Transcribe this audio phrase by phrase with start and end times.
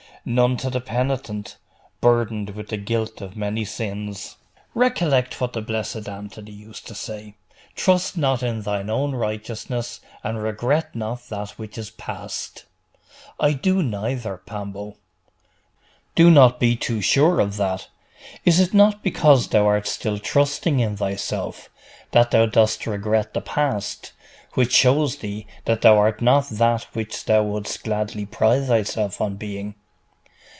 [0.23, 1.57] 'None to the penitent,
[1.99, 4.35] burdened with the guilt of many sins.'
[4.75, 7.33] 'Recollect what the blessed Anthony used to say
[7.75, 12.65] "Trust not in thine own righteousness, and regret not that which is past."'
[13.39, 14.95] 'I do neither, Pambo.'
[16.13, 17.87] 'Do not be too sure of that.
[18.45, 21.67] Is it not because thou art still trusting in thyself,
[22.11, 24.11] that thou dost regret the past,
[24.53, 29.35] which shows thee that thou art not that which thou wouldst gladly pride thyself on
[29.35, 29.73] being?